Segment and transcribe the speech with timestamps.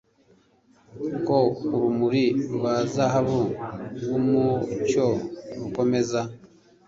[1.27, 1.37] ko
[1.75, 3.39] urumuri rwa zahabu
[3.97, 5.05] rwumucyo
[5.59, 6.21] rukomeza